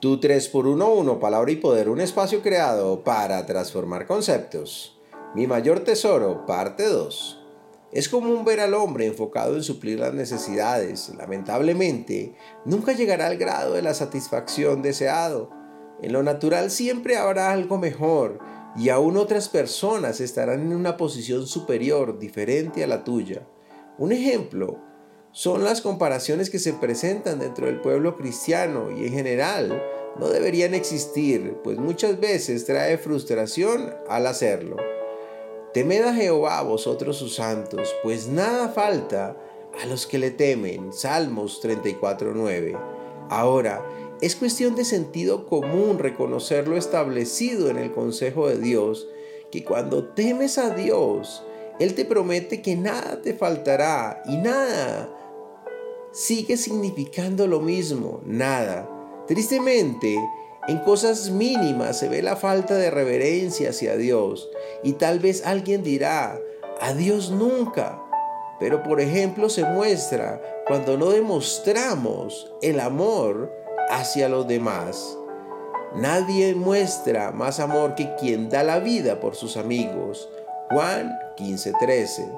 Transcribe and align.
Tu 0.00 0.20
3x1-1, 0.20 1.18
palabra 1.18 1.50
y 1.50 1.56
poder, 1.56 1.88
un 1.88 2.00
espacio 2.00 2.40
creado 2.40 3.02
para 3.02 3.44
transformar 3.46 4.06
conceptos. 4.06 4.96
Mi 5.34 5.48
mayor 5.48 5.80
tesoro, 5.80 6.46
parte 6.46 6.86
2. 6.86 7.44
Es 7.90 8.08
común 8.08 8.44
ver 8.44 8.60
al 8.60 8.74
hombre 8.74 9.06
enfocado 9.06 9.56
en 9.56 9.64
suplir 9.64 9.98
las 9.98 10.14
necesidades. 10.14 11.12
Lamentablemente, 11.18 12.36
nunca 12.64 12.92
llegará 12.92 13.26
al 13.26 13.38
grado 13.38 13.74
de 13.74 13.82
la 13.82 13.92
satisfacción 13.92 14.82
deseado. 14.82 15.50
En 16.00 16.12
lo 16.12 16.22
natural 16.22 16.70
siempre 16.70 17.16
habrá 17.16 17.50
algo 17.50 17.76
mejor 17.76 18.38
y 18.76 18.90
aún 18.90 19.16
otras 19.16 19.48
personas 19.48 20.20
estarán 20.20 20.60
en 20.60 20.76
una 20.76 20.96
posición 20.96 21.44
superior, 21.48 22.20
diferente 22.20 22.84
a 22.84 22.86
la 22.86 23.02
tuya. 23.02 23.48
Un 23.98 24.12
ejemplo 24.12 24.78
son 25.38 25.62
las 25.62 25.82
comparaciones 25.82 26.50
que 26.50 26.58
se 26.58 26.72
presentan 26.72 27.38
dentro 27.38 27.66
del 27.66 27.80
pueblo 27.80 28.16
cristiano 28.16 28.90
y 28.90 29.06
en 29.06 29.12
general 29.12 29.80
no 30.18 30.30
deberían 30.30 30.74
existir, 30.74 31.58
pues 31.62 31.78
muchas 31.78 32.18
veces 32.18 32.66
trae 32.66 32.98
frustración 32.98 33.94
al 34.08 34.26
hacerlo. 34.26 34.74
Temed 35.72 36.02
a 36.02 36.12
Jehová 36.12 36.60
vosotros 36.62 37.18
sus 37.18 37.36
santos, 37.36 37.94
pues 38.02 38.26
nada 38.26 38.70
falta 38.70 39.36
a 39.80 39.86
los 39.86 40.08
que 40.08 40.18
le 40.18 40.32
temen. 40.32 40.92
Salmos 40.92 41.62
34.9. 41.62 42.76
Ahora, 43.30 43.86
es 44.20 44.34
cuestión 44.34 44.74
de 44.74 44.84
sentido 44.84 45.46
común 45.46 46.00
reconocer 46.00 46.66
lo 46.66 46.76
establecido 46.76 47.70
en 47.70 47.78
el 47.78 47.92
consejo 47.92 48.48
de 48.48 48.58
Dios, 48.58 49.06
que 49.52 49.62
cuando 49.62 50.02
temes 50.02 50.58
a 50.58 50.70
Dios, 50.70 51.44
Él 51.78 51.94
te 51.94 52.04
promete 52.04 52.60
que 52.60 52.74
nada 52.74 53.22
te 53.22 53.34
faltará 53.34 54.20
y 54.26 54.36
nada 54.38 55.14
sigue 56.12 56.56
significando 56.56 57.46
lo 57.46 57.60
mismo, 57.60 58.20
nada. 58.24 58.88
Tristemente, 59.26 60.18
en 60.68 60.78
cosas 60.80 61.30
mínimas 61.30 61.98
se 61.98 62.08
ve 62.08 62.22
la 62.22 62.36
falta 62.36 62.74
de 62.74 62.90
reverencia 62.90 63.70
hacia 63.70 63.96
Dios 63.96 64.48
y 64.82 64.92
tal 64.92 65.18
vez 65.18 65.46
alguien 65.46 65.82
dirá, 65.82 66.38
a 66.80 66.92
Dios 66.92 67.30
nunca. 67.30 68.02
Pero 68.60 68.82
por 68.82 69.00
ejemplo 69.00 69.48
se 69.48 69.64
muestra 69.64 70.42
cuando 70.66 70.98
no 70.98 71.10
demostramos 71.10 72.52
el 72.60 72.80
amor 72.80 73.52
hacia 73.88 74.28
los 74.28 74.46
demás. 74.46 75.16
Nadie 75.94 76.54
muestra 76.54 77.32
más 77.32 77.60
amor 77.60 77.94
que 77.94 78.14
quien 78.16 78.50
da 78.50 78.62
la 78.62 78.78
vida 78.78 79.20
por 79.20 79.36
sus 79.36 79.56
amigos. 79.56 80.28
Juan 80.70 81.18
15:13. 81.36 82.30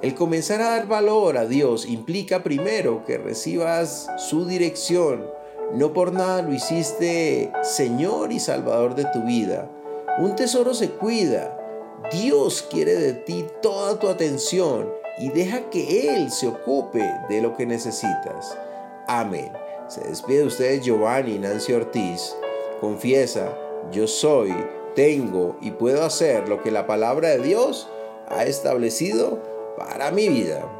El 0.00 0.14
comenzar 0.14 0.62
a 0.62 0.70
dar 0.70 0.86
valor 0.86 1.36
a 1.36 1.46
Dios 1.46 1.84
implica 1.84 2.44
primero 2.44 3.02
que 3.04 3.18
recibas 3.18 4.06
su 4.16 4.46
dirección. 4.46 5.28
No 5.74 5.92
por 5.92 6.12
nada 6.12 6.40
lo 6.42 6.54
hiciste 6.54 7.50
Señor 7.62 8.30
y 8.30 8.38
Salvador 8.38 8.94
de 8.94 9.06
tu 9.06 9.24
vida. 9.24 9.68
Un 10.20 10.36
tesoro 10.36 10.72
se 10.72 10.90
cuida. 10.90 11.56
Dios 12.12 12.62
quiere 12.70 12.94
de 12.94 13.12
ti 13.12 13.44
toda 13.60 13.98
tu 13.98 14.08
atención 14.08 14.88
y 15.18 15.30
deja 15.30 15.68
que 15.68 16.14
Él 16.14 16.30
se 16.30 16.46
ocupe 16.46 17.04
de 17.28 17.42
lo 17.42 17.56
que 17.56 17.66
necesitas. 17.66 18.56
Amén. 19.08 19.50
Se 19.88 20.02
despide 20.02 20.38
de 20.38 20.46
ustedes 20.46 20.84
Giovanni 20.84 21.40
Nancy 21.40 21.72
Ortiz. 21.72 22.36
Confiesa, 22.80 23.52
yo 23.90 24.06
soy, 24.06 24.54
tengo 24.94 25.56
y 25.60 25.72
puedo 25.72 26.04
hacer 26.04 26.48
lo 26.48 26.62
que 26.62 26.70
la 26.70 26.86
palabra 26.86 27.30
de 27.30 27.40
Dios 27.40 27.88
ha 28.28 28.44
establecido 28.44 29.57
para 29.78 30.10
mi 30.10 30.28
vida. 30.28 30.77